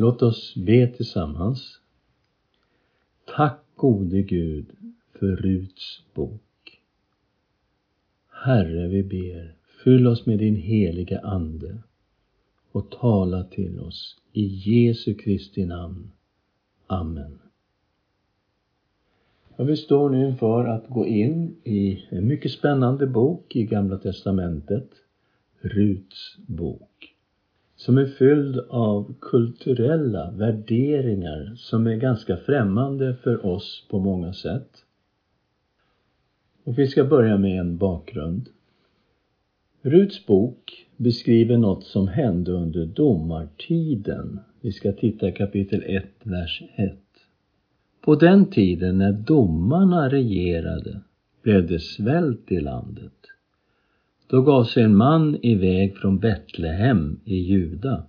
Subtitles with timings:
[0.00, 1.80] Låt oss be tillsammans.
[3.24, 4.66] Tack gode Gud
[5.12, 6.80] för Ruts bok.
[8.44, 11.78] Herre, vi ber, fyll oss med din heliga Ande
[12.72, 16.10] och tala till oss i Jesu Kristi namn.
[16.86, 17.38] Amen.
[19.56, 23.98] Ja, vi står nu inför att gå in i en mycket spännande bok i Gamla
[23.98, 24.90] Testamentet,
[25.60, 27.14] Ruts bok,
[27.78, 34.84] som är fylld av kulturella värderingar som är ganska främmande för oss på många sätt.
[36.64, 38.48] Och vi ska börja med en bakgrund.
[39.82, 44.40] Ruts bok beskriver något som hände under domartiden.
[44.60, 46.98] Vi ska titta i kapitel 1, vers 1.
[48.00, 51.00] På den tiden när domarna regerade
[51.42, 53.12] blev det svält i landet.
[54.30, 58.02] Då gav sig en man iväg från Betlehem i Juda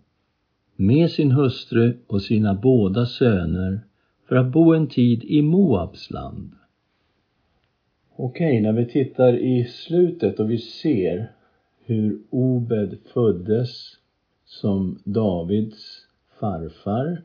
[0.75, 3.79] med sin hustru och sina båda söner
[4.27, 6.51] för att bo en tid i Moabs land.
[8.15, 11.31] Okej, när vi tittar i slutet och vi ser
[11.85, 13.97] hur Obed föddes
[14.45, 16.07] som Davids
[16.39, 17.21] farfar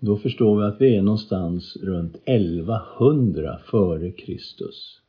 [0.00, 5.00] då förstår vi att vi är någonstans runt 1100 före Kristus.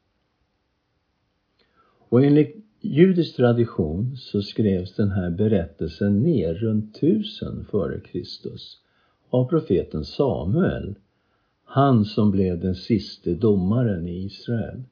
[2.09, 8.77] Och enligt judisk tradition så skrevs den här berättelsen ner runt 1000 före Kristus
[9.29, 10.95] av profeten Samuel,
[11.63, 14.83] han som blev den siste domaren i Israel.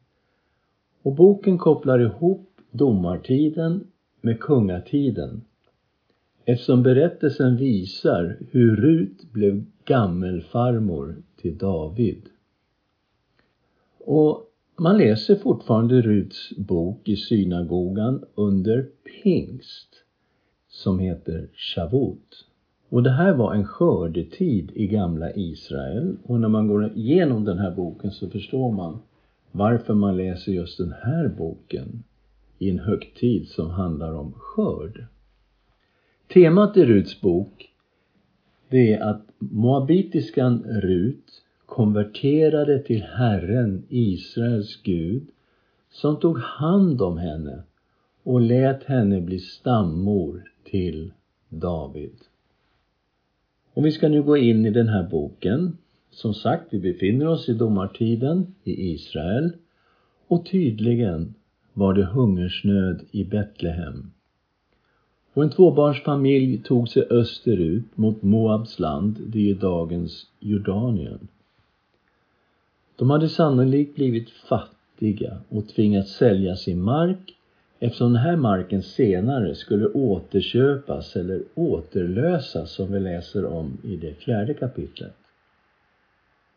[1.02, 3.88] Och boken kopplar ihop domartiden
[4.22, 5.42] med kungatiden
[6.46, 12.22] eftersom berättelsen visar hur Rut blev gammelfarmor till David.
[13.98, 14.45] Och
[14.78, 18.90] man läser fortfarande Ruts bok i synagogan under
[19.24, 20.04] pingst
[20.70, 22.46] som heter Shavut.
[22.90, 27.58] Och det här var en skördetid i gamla Israel och när man går igenom den
[27.58, 29.00] här boken så förstår man
[29.52, 32.04] varför man läser just den här boken
[32.60, 35.06] i en högtid som handlar om skörd.
[36.34, 37.70] Temat i Ruts bok
[38.70, 45.28] det är att moabitiskan Rut konverterade till Herren, Israels Gud,
[45.90, 47.64] som tog hand om henne
[48.24, 51.12] och lät henne bli stammor till
[51.50, 52.16] David.
[53.74, 55.78] Och vi ska nu gå in i den här boken.
[56.12, 59.52] Som sagt, vi befinner oss i domartiden i Israel
[60.28, 61.34] och tydligen
[61.74, 64.12] var det hungersnöd i Betlehem.
[65.34, 71.28] Och en tvåbarnsfamilj tog sig österut mot Moabs land, det är dagens Jordanien.
[72.96, 77.36] De hade sannolikt blivit fattiga och tvingats sälja sin mark
[77.80, 84.14] eftersom den här marken senare skulle återköpas eller återlösas som vi läser om i det
[84.14, 85.16] fjärde kapitlet.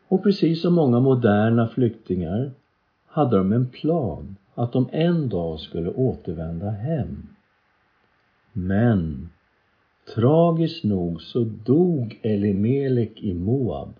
[0.07, 2.51] Och precis som många moderna flyktingar
[3.05, 7.27] hade de en plan att de en dag skulle återvända hem.
[8.53, 9.29] Men
[10.15, 13.93] tragiskt nog så dog Elimelek i Moab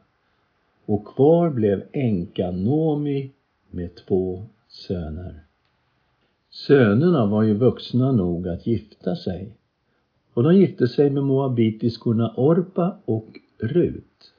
[0.90, 3.32] och kvar blev änkan Nomi
[3.70, 5.44] med två söner.
[6.50, 9.58] Sönerna var ju vuxna nog att gifta sig
[10.34, 14.34] och de gifte sig med moabitiskorna Orpa och Rut.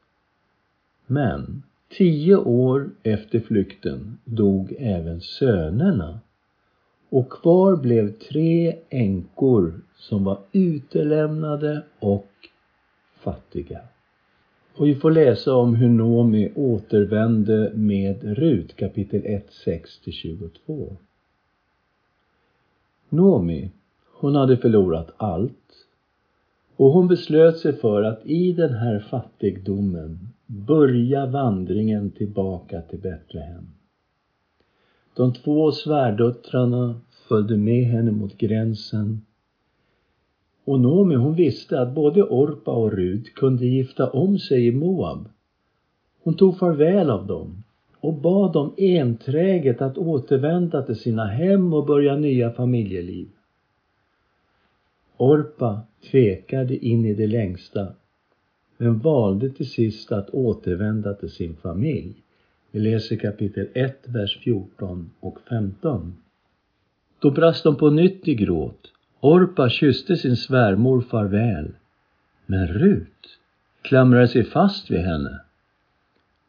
[1.07, 1.63] Men
[1.99, 6.21] tio år efter flykten dog även sönerna
[7.09, 12.31] och kvar blev tre änkor som var utelämnade och
[13.19, 13.81] fattiga.
[14.77, 20.97] Och vi får läsa om hur Nomi återvände med Rut kapitel 1, 6-22.
[23.09, 23.71] Nomi,
[24.13, 25.87] hon hade förlorat allt
[26.77, 33.67] och hon beslöt sig för att i den här fattigdomen börja vandringen tillbaka till Betlehem.
[35.17, 39.21] De två svärdöttrarna följde med henne mot gränsen
[40.71, 45.29] och Nomi hon visste att både Orpa och Rut kunde gifta om sig i Moab.
[46.23, 47.63] Hon tog farväl av dem
[48.01, 53.29] och bad dem enträget att återvända till sina hem och börja nya familjeliv.
[55.17, 55.81] Orpa
[56.11, 57.87] tvekade in i det längsta
[58.77, 62.15] men valde till sist att återvända till sin familj.
[62.71, 66.15] Vi läser kapitel 1, vers 14 och 15.
[67.19, 68.90] Då brast de på nytt i gråt.
[69.21, 71.69] Orpa kysste sin svärmor farväl.
[72.47, 73.39] Men Rut
[73.83, 75.41] klamrade sig fast vid henne.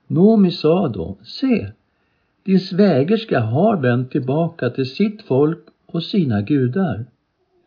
[0.08, 1.72] Nomi sa då, se,
[2.44, 7.06] din svägerska har vänt tillbaka till sitt folk och sina gudar.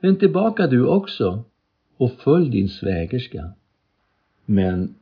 [0.01, 1.45] Vänd tillbaka du också
[1.97, 3.51] och följ din svägerska.
[4.45, 4.95] Men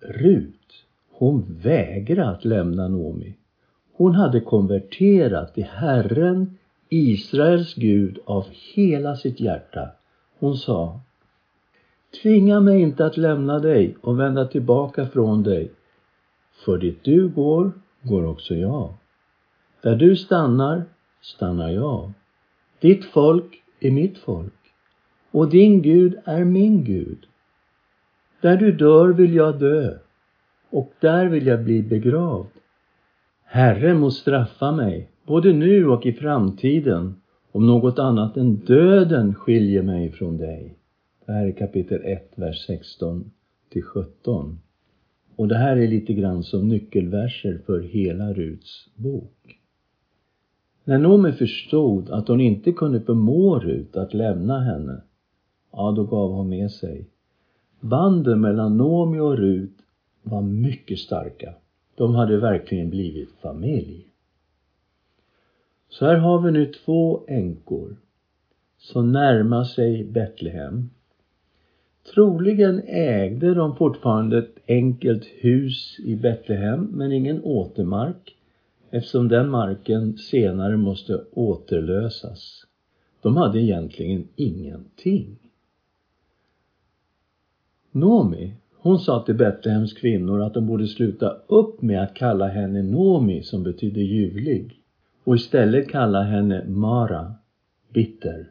[0.00, 3.36] Rut, hon vägrade att lämna Nomi.
[3.92, 6.58] Hon hade konverterat till Herren,
[6.88, 9.88] Israels Gud, av hela sitt hjärta.
[10.38, 11.00] Hon sa
[12.22, 15.70] Tvinga mig inte att lämna dig och vända tillbaka från dig.
[16.64, 17.72] För dit du går,
[18.02, 18.94] går också jag.
[19.82, 20.84] Där du stannar,
[21.20, 22.12] stannar jag.
[22.80, 24.52] Ditt folk är mitt folk
[25.30, 27.26] och din Gud är min Gud.
[28.40, 29.98] Där du dör vill jag dö
[30.70, 32.50] och där vill jag bli begravd.
[33.44, 37.14] Herre må straffa mig, både nu och i framtiden,
[37.52, 40.78] om något annat än döden skiljer mig från dig.
[41.26, 43.30] Det här är kapitel 1, vers 16
[43.68, 44.58] till 17.
[45.36, 49.58] Och det här är lite grann som nyckelverser för hela Ruts bok.
[50.84, 55.02] När Noomi förstod att hon inte kunde förmå Rut att lämna henne,
[55.72, 57.08] ja, då gav hon med sig.
[57.80, 59.76] Banden mellan Noomi och Rut
[60.22, 61.54] var mycket starka.
[61.94, 64.06] De hade verkligen blivit familj.
[65.98, 67.96] Så här har vi nu två änkor
[68.78, 70.90] som närmar sig Betlehem.
[72.14, 78.36] Troligen ägde de fortfarande ett enkelt hus i Betlehem men ingen återmark
[78.90, 82.66] eftersom den marken senare måste återlösas.
[83.22, 85.36] De hade egentligen ingenting.
[87.90, 92.82] Nomi, hon sa till Betlehems kvinnor att de borde sluta upp med att kalla henne
[92.82, 94.80] Nomi som betyder ljuvlig
[95.24, 97.34] och istället kalla henne Mara,
[97.92, 98.50] bitter.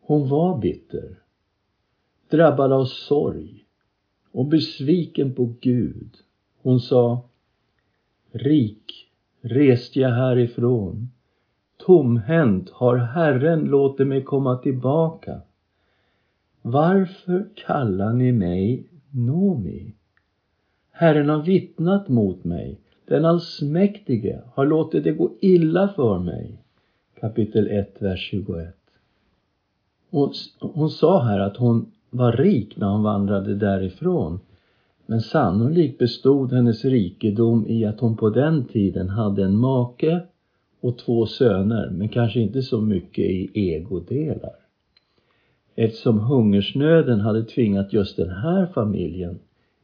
[0.00, 1.18] Hon var bitter,
[2.30, 3.64] drabbad av sorg
[4.32, 6.16] och besviken på Gud.
[6.62, 7.28] Hon sa
[8.32, 9.10] Rik
[9.40, 11.10] reste jag härifrån.
[11.76, 15.40] Tomhänt har Herren låtit mig komma tillbaka.
[16.62, 19.94] Varför kallar ni mig Nomi?
[20.90, 22.80] Herren har vittnat mot mig.
[23.08, 26.62] Den allsmäktige har låtit det gå illa för mig.
[27.20, 28.76] Kapitel 1, vers 21.
[30.10, 34.40] Hon, hon sa här att hon var rik när hon vandrade därifrån.
[35.06, 40.20] Men sannolikt bestod hennes rikedom i att hon på den tiden hade en make
[40.80, 44.56] och två söner, men kanske inte så mycket i egodelar.
[45.74, 49.38] Eftersom hungersnöden hade tvingat just den här familjen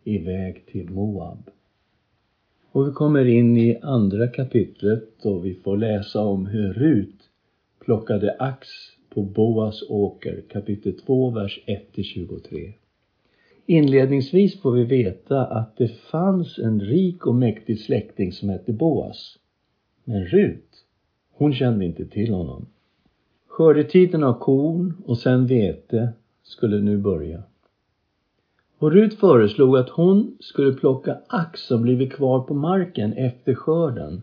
[0.05, 1.51] iväg till Moab.
[2.75, 7.31] Och vi kommer in i andra kapitlet och vi får läsa om hur Rut
[7.85, 8.69] plockade ax
[9.11, 12.73] på Boas åker, kapitel 2, vers 1 23.
[13.67, 19.39] Inledningsvis får vi veta att det fanns en rik och mäktig släkting som hette Boas.
[20.05, 20.85] Men Rut,
[21.33, 22.67] hon kände inte till honom.
[23.47, 26.09] Skördetiden av korn och sen vete
[26.43, 27.43] skulle nu börja.
[28.85, 34.23] Och Rut föreslog att hon skulle plocka ax som blivit kvar på marken efter skörden.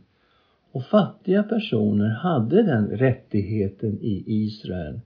[0.71, 4.99] Och fattiga personer hade den rättigheten i Israel.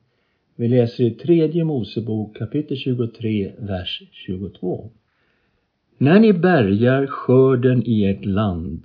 [0.56, 4.90] Vi läser i tredje Mosebok kapitel 23, vers 22.
[5.98, 8.84] När ni bärgar skörden i ert land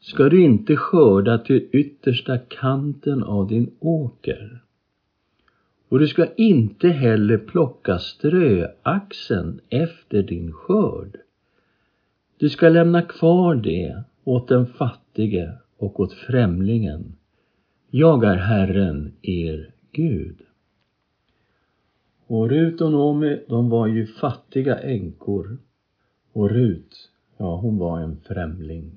[0.00, 4.60] ska du inte skörda till yttersta kanten av din åker.
[5.90, 11.16] Och du ska inte heller plocka ströaxen efter din skörd.
[12.36, 17.16] Du ska lämna kvar det åt den fattige och åt främlingen.
[17.90, 20.36] Jag är Herren, er Gud.
[22.26, 25.58] Och Rut och Nomi, de var ju fattiga änkor.
[26.32, 28.92] Och Rut, ja, hon var en främling.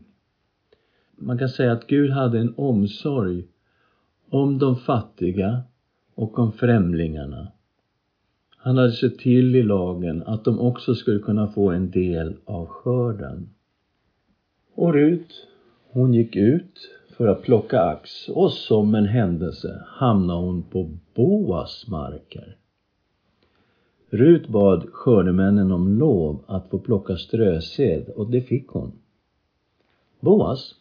[1.15, 3.43] Man kan säga att Gud hade en omsorg
[4.29, 5.63] om de fattiga
[6.15, 7.47] och om främlingarna.
[8.57, 12.65] Han hade sett till i lagen att de också skulle kunna få en del av
[12.65, 13.49] skörden.
[14.75, 15.47] Och Rut,
[15.91, 21.87] hon gick ut för att plocka ax och som en händelse hamnade hon på Boas
[21.87, 22.57] marker.
[24.09, 28.91] Rut bad skördemännen om lov att få plocka strösed och det fick hon.
[30.19, 30.75] Boas,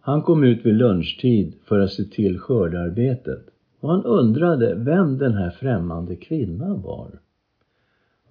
[0.00, 3.46] han kom ut vid lunchtid för att se till skördearbetet
[3.86, 7.10] och han undrade vem den här främmande kvinnan var.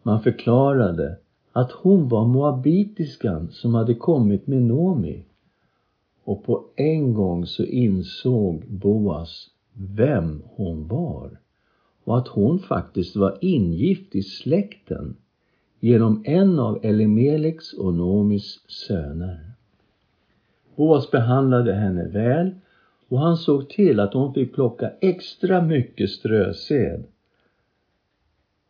[0.03, 1.17] Man förklarade
[1.51, 5.25] att hon var moabitiskan som hade kommit med Nomi.
[6.23, 11.39] Och på en gång så insåg Boas vem hon var
[12.03, 15.15] och att hon faktiskt var ingift i släkten
[15.79, 19.51] genom en av Elimeleks och Nomis söner.
[20.75, 22.51] Boas behandlade henne väl
[23.09, 27.03] och han såg till att hon fick plocka extra mycket strösed.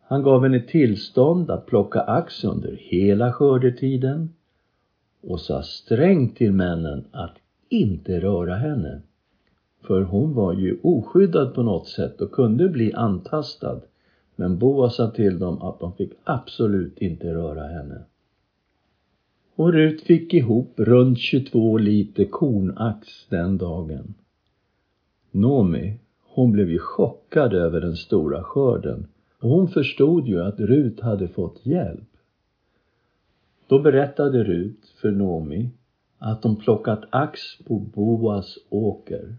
[0.02, 4.30] Han gav henne tillstånd att plocka ax under hela skördetiden
[5.22, 7.36] och sa strängt till männen att
[7.70, 9.02] inte röra henne.
[9.82, 13.82] För hon var ju oskyddad på något sätt och kunde bli antastad.
[14.36, 18.02] Men Boa sa till dem att de fick absolut inte röra henne.
[19.56, 24.14] Och Rut fick ihop runt 22 liter kornax den dagen.
[25.36, 29.08] Nomi, hon blev ju chockad över den stora skörden
[29.42, 32.10] och hon förstod ju att Rut hade fått hjälp.
[33.68, 35.70] Då berättade Rut för Nomi
[36.18, 39.36] att de plockat ax på Boas åker.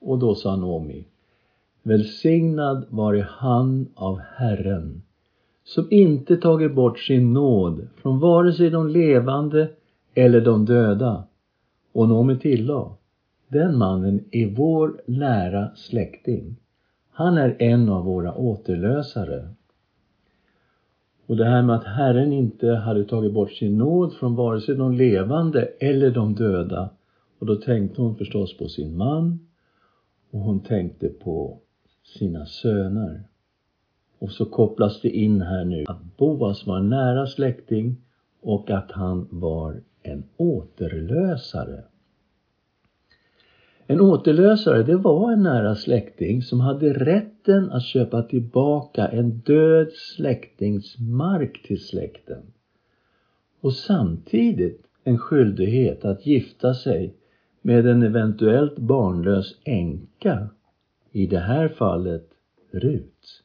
[0.00, 1.06] Och då sa Nomi,
[1.82, 5.02] välsignad vare han av Herren
[5.64, 9.70] som inte tagit bort sin nåd från vare sig de levande
[10.14, 11.24] eller de döda.
[11.92, 12.90] Och Nomi tillade,
[13.48, 16.56] den mannen är vår nära släkting.
[17.10, 19.48] Han är en av våra återlösare.
[21.26, 24.74] Och det här med att Herren inte hade tagit bort sin nåd från vare sig
[24.74, 26.90] de levande eller de döda.
[27.38, 29.48] Och då tänkte hon förstås på sin man
[30.30, 31.58] och hon tänkte på
[32.04, 33.22] sina söner.
[34.18, 37.96] Och så kopplas det in här nu att Boas var en nära släkting
[38.42, 41.84] och att han var en återlösare.
[43.90, 49.92] En återlösare, det var en nära släkting som hade rätten att köpa tillbaka en död
[49.92, 52.42] släktings mark till släkten.
[53.60, 57.14] Och samtidigt en skyldighet att gifta sig
[57.62, 60.48] med en eventuellt barnlös änka.
[61.12, 62.28] I det här fallet
[62.70, 63.42] Rut.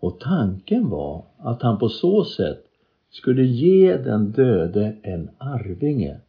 [0.00, 2.64] Och tanken var att han på så sätt
[3.10, 6.20] skulle ge den döde en arvinge.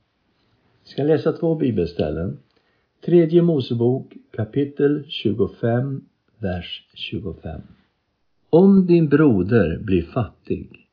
[0.83, 2.37] Jag ska läsa två bibelställen.
[3.05, 6.01] Tredje Mosebok kapitel 25,
[6.39, 7.61] vers 25.
[8.49, 10.87] Om din broder blir fattig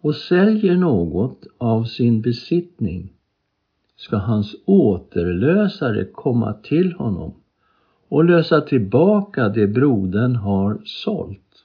[0.00, 3.12] och säljer något av sin besittning
[3.96, 7.34] ska hans återlösare komma till honom
[8.08, 11.64] och lösa tillbaka det brodern har sålt.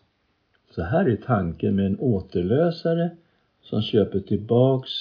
[0.76, 3.12] Så här är tanken med en återlösare
[3.62, 4.92] som köper tillbaks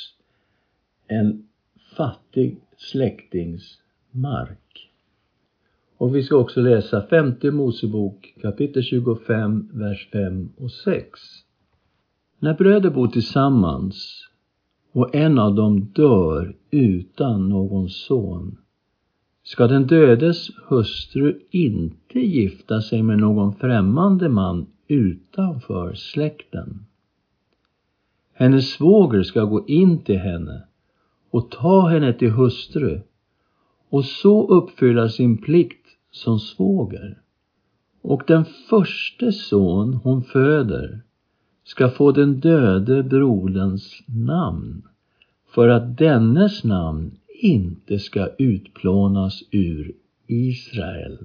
[1.07, 1.49] en
[1.97, 3.82] fattig släktings
[4.13, 4.91] mark.
[5.97, 11.21] Och vi ska också läsa femte Mosebok kapitel 25, vers 5 och 6.
[12.39, 14.29] När bröder bor tillsammans
[14.93, 18.57] och en av dem dör utan någon son
[19.43, 26.87] ska den dödes hustru inte gifta sig med någon främmande man utanför släkten.
[28.33, 30.63] Hennes svåger ska gå in till henne
[31.31, 33.01] och ta henne till hustru
[33.93, 37.19] och så uppfylla sin plikt som svåger.
[38.03, 41.01] Och den första son hon föder
[41.65, 44.83] ska få den döde broderns namn
[45.55, 47.11] för att dennes namn
[47.43, 49.93] inte ska utplånas ur
[50.27, 51.19] Israel.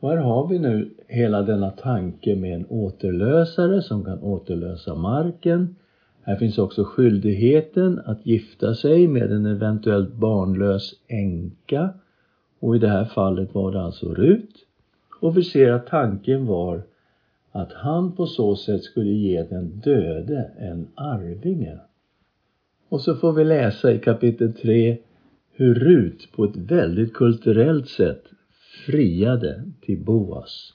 [0.00, 5.76] Och här har vi nu hela denna tanke med en återlösare som kan återlösa marken.
[6.28, 11.90] Här finns också skyldigheten att gifta sig med en eventuellt barnlös änka.
[12.60, 14.54] Och i det här fallet var det alltså Rut.
[15.20, 16.82] Och vi ser att tanken var
[17.52, 21.78] att han på så sätt skulle ge den döde en arvinge.
[22.88, 24.98] Och så får vi läsa i kapitel 3
[25.52, 28.24] hur Rut på ett väldigt kulturellt sätt
[28.86, 30.74] friade till Boas.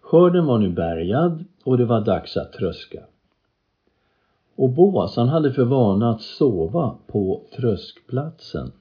[0.00, 3.00] Skörden var nu bärgad och det var dags att tröska.
[4.56, 8.72] Och Boas han hade för vana att sova på tröskplatsen.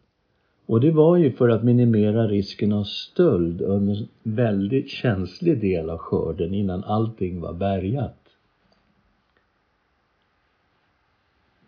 [0.66, 5.90] Och det var ju för att minimera risken av stöld under en väldigt känslig del
[5.90, 8.20] av skörden innan allting var bärgat.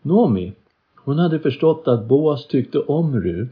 [0.02, 0.54] Nomi,
[0.96, 3.50] hon hade förstått att Boas tyckte om Rut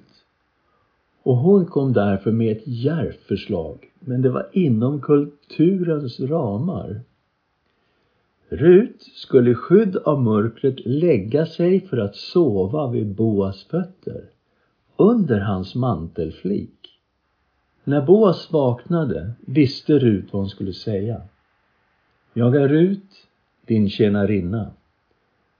[1.23, 7.01] och hon kom därför med ett djärvt förslag, men det var inom kulturens ramar.
[8.55, 14.23] Rut skulle i skydd av mörkret lägga sig för att sova vid Boas fötter,
[14.97, 16.99] under hans mantelflik.
[17.83, 21.21] När Boas vaknade visste Rut vad hon skulle säga.
[22.33, 23.27] Jag är Rut,
[23.65, 24.71] din tjänarinna.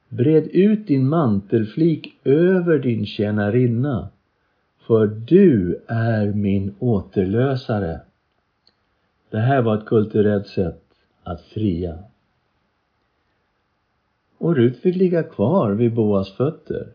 [0.09, 4.09] Bred ut din mantelflik över din tjänarinna,
[4.87, 8.01] för du är min återlösare.
[9.29, 10.83] Det här var ett kulturellt sätt
[11.23, 11.99] att fria.
[14.43, 16.87] Och Rut fick ligga kvar vid Boas fötter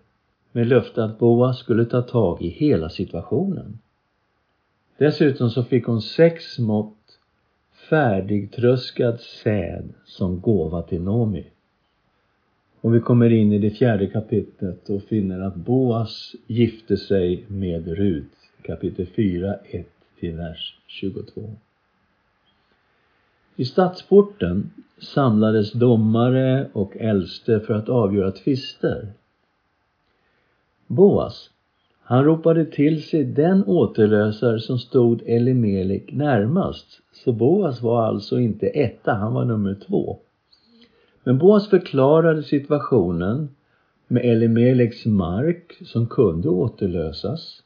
[0.53, 3.79] med löfte att Boas skulle ta tag i hela situationen.
[4.99, 7.19] Dessutom så fick hon sex mått
[7.91, 11.47] färdigtröskad säd som gåva till Nomi.
[12.81, 17.89] Och vi kommer in i det fjärde kapitlet och finner att Boas gifte sig med
[17.89, 19.87] Rut, kapitel 4, 1
[20.21, 21.57] till vers 22.
[23.61, 29.13] I stadsporten samlades domare och äldste för att avgöra tvister.
[30.87, 31.51] Boas,
[32.03, 36.87] han ropade till sig den återlösare som stod Elimelek närmast.
[37.13, 40.19] Så Boas var alltså inte etta, han var nummer två.
[41.25, 43.49] Men Boas förklarade situationen
[44.09, 47.63] med Elimeleks mark som kunde återlösas.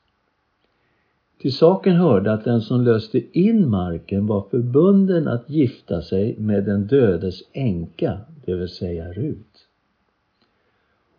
[1.42, 6.64] Till saken hörde att den som löste in marken var förbunden att gifta sig med
[6.64, 9.68] den dödes änka, det vill säga Rut.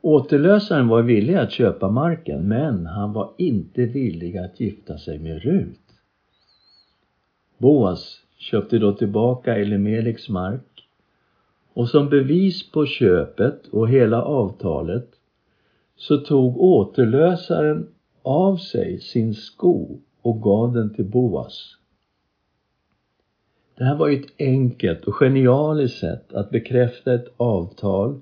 [0.02, 5.42] Återlösaren var villig att köpa marken, men han var inte villig att gifta sig med
[5.44, 5.80] Rut.
[7.58, 10.88] Boas köpte då tillbaka Elimeleks mark
[11.74, 15.08] och som bevis på köpet och hela avtalet
[15.96, 17.88] så tog återlösaren
[18.22, 21.78] av sig sin sko och gav den till Boas.
[23.76, 28.22] Det här var ju ett enkelt och genialiskt sätt att bekräfta ett avtal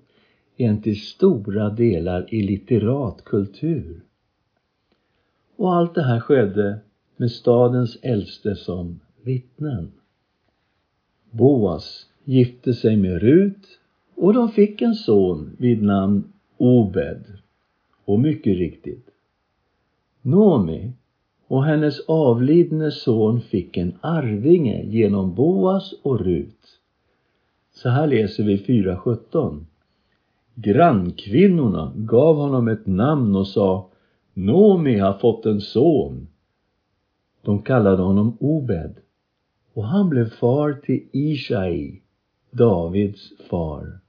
[0.56, 4.02] i en till stora delar illitterat kultur.
[5.56, 6.80] Och allt det här skedde
[7.18, 9.92] med stadens äldste som vittnen.
[11.32, 13.80] Boas gifte sig med Rut
[14.16, 16.24] och de fick en son vid namn
[16.58, 17.26] Obed.
[18.06, 19.10] Och mycket riktigt,
[20.22, 20.94] Nomi
[21.52, 26.80] och hennes avlidne son fick en arvinge genom Boas och Rut.
[27.74, 29.66] Så här läser vi 4.17.
[30.56, 33.90] Grannkvinnorna gav honom ett namn och sa
[34.34, 36.28] Nomi har fått en son.
[37.42, 38.96] De kallade honom Obed
[39.74, 42.02] och han blev far till Ishai,
[42.52, 44.00] Davids far.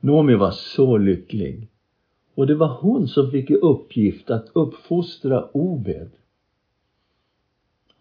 [0.00, 1.68] Nomi var så lycklig
[2.36, 6.10] och det var hon som fick i uppgift att uppfostra Obed.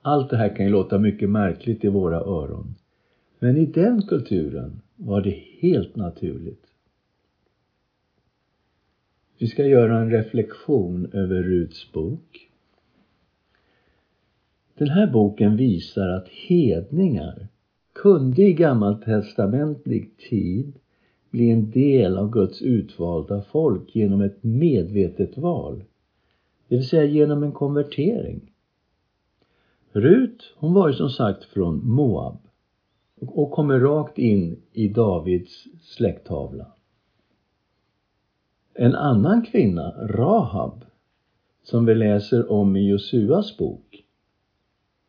[0.02, 2.76] Allt det här kan ju låta mycket märkligt i våra öron.
[3.40, 6.66] Men i den kulturen var det helt naturligt.
[9.38, 12.50] Vi ska göra en reflektion över Ruts bok.
[14.74, 17.48] Den här boken visar att hedningar
[17.94, 20.80] kunde i gammaltestamentlig tid
[21.36, 25.84] bli en del av Guds utvalda folk genom ett medvetet val.
[26.68, 28.52] Det vill säga genom en konvertering.
[29.92, 32.38] Rut, hon var ju som sagt från Moab
[33.20, 36.68] och kommer rakt in i Davids släkttavla.
[38.74, 40.86] En annan kvinna, Rahab,
[41.64, 44.04] som vi läser om i Josuas bok.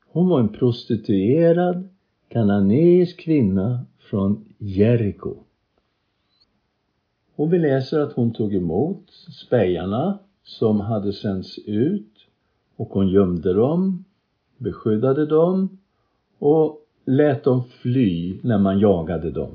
[0.06, 1.88] Hon var en prostituerad
[2.28, 5.45] kananeisk kvinna från Jeriko.
[7.36, 9.10] Och vi läser att hon tog emot
[9.46, 12.12] spejarna som hade sänts ut
[12.76, 14.04] och hon gömde dem,
[14.56, 15.78] beskyddade dem
[16.38, 19.50] och lät dem fly när man jagade dem.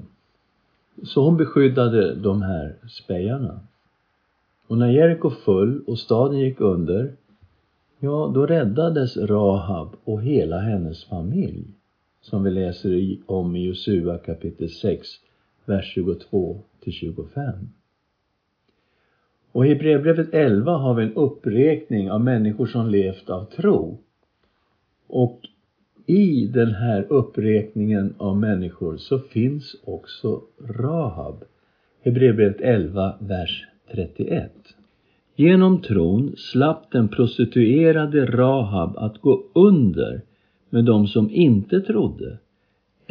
[1.04, 3.60] Så hon beskyddade de här spejarna.
[4.68, 7.14] Och när Jeriko föll och staden gick under,
[8.00, 11.64] ja, då räddades Rahab och hela hennes familj,
[12.22, 15.10] som vi läser om i Josua kapitel 6,
[15.66, 17.54] vers 22 till 25.
[19.52, 23.98] Och i Hebreerbrevet 11 har vi en uppräkning av människor som levt av tro.
[25.08, 25.40] Och
[26.06, 31.44] i den här uppräkningen av människor så finns också Rahab.
[32.02, 34.52] Hebreerbrevet 11, vers 31.
[35.36, 40.22] Genom tron slapp den prostituerade Rahab att gå under
[40.70, 42.38] med de som inte trodde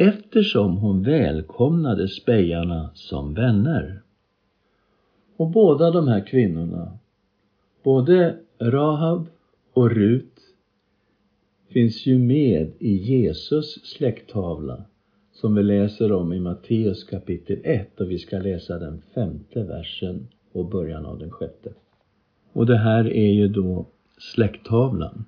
[0.01, 4.01] eftersom hon välkomnade spejarna som vänner.
[5.37, 6.97] Och båda de här kvinnorna,
[7.83, 9.27] både Rahab
[9.73, 10.39] och Rut,
[11.69, 14.83] finns ju med i Jesus släkttavla
[15.33, 20.27] som vi läser om i Matteus kapitel 1 och vi ska läsa den femte versen
[20.51, 21.73] och början av den sjätte.
[22.53, 23.85] Och det här är ju då
[24.17, 25.25] släkttavlan.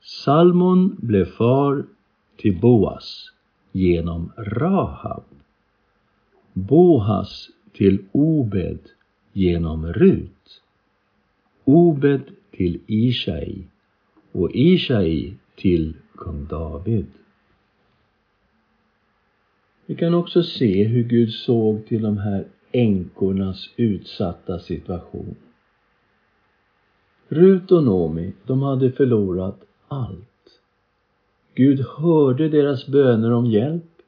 [0.00, 1.84] Salmon blev far
[2.36, 3.33] till Boas
[3.74, 5.24] genom Rahab.
[6.52, 8.78] Bohas till Obed
[9.32, 10.62] genom Rut.
[11.64, 13.64] Obed till Ishai
[14.32, 17.06] och Ishai till kung David.
[19.86, 25.36] Vi kan också se hur Gud såg till de här änkornas utsatta situation.
[27.28, 30.33] Rut och Nomi, de hade förlorat allt.
[31.54, 34.02] Gud hörde deras böner om hjälp.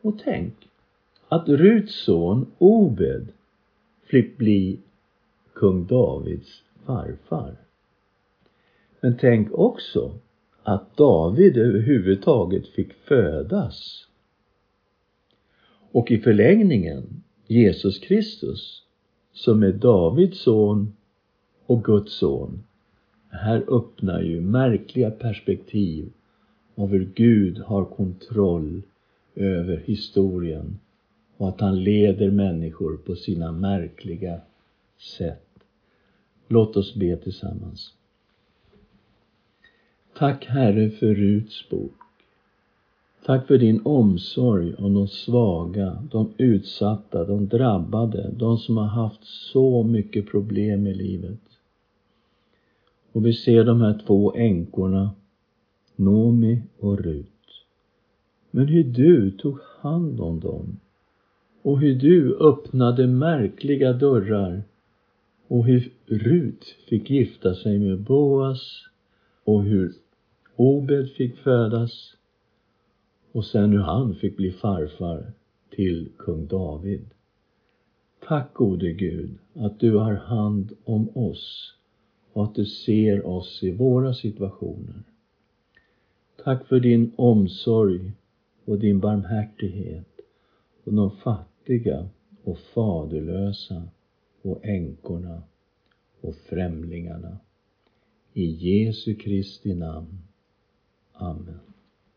[0.00, 0.54] Och tänk
[1.28, 3.28] att Ruts son Obed
[4.04, 4.78] fick bli
[5.52, 7.56] kung Davids farfar.
[9.00, 10.18] Men tänk också
[10.62, 14.06] att David överhuvudtaget fick födas.
[15.92, 18.82] Och i förlängningen Jesus Kristus
[19.32, 20.96] som är Davids son
[21.66, 22.62] och Guds son.
[23.34, 26.12] Här öppnar ju märkliga perspektiv
[26.74, 28.82] av hur Gud har kontroll
[29.34, 30.78] över historien
[31.36, 34.40] och att han leder människor på sina märkliga
[34.98, 35.48] sätt.
[36.48, 37.94] Låt oss be tillsammans.
[40.14, 41.92] Tack Herre för Ruts bok.
[43.24, 49.24] Tack för din omsorg om de svaga, de utsatta, de drabbade, de som har haft
[49.24, 51.51] så mycket problem i livet.
[53.12, 55.10] Och vi ser de här två änkorna,
[55.96, 57.28] Nomi och Rut.
[58.50, 60.80] Men hur du tog hand om dem
[61.62, 64.62] och hur du öppnade märkliga dörrar
[65.48, 68.60] och hur Rut fick gifta sig med Boas
[69.44, 69.92] och hur
[70.56, 72.16] Obed fick födas
[73.32, 75.32] och sen hur han fick bli farfar
[75.70, 77.10] till kung David.
[78.28, 81.74] Tack gode Gud att du har hand om oss
[82.32, 85.02] och att du ser oss i våra situationer.
[86.44, 88.12] Tack för din omsorg
[88.64, 90.20] och din barmhärtighet
[90.84, 92.08] och de fattiga
[92.44, 93.82] och faderlösa
[94.42, 95.42] och änkorna
[96.20, 97.38] och främlingarna.
[98.32, 100.18] I Jesu Kristi namn.
[101.12, 101.71] Amen.